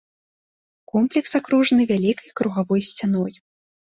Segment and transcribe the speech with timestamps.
[0.91, 3.33] Комплекс акружаны вялікай кругавой сцяной.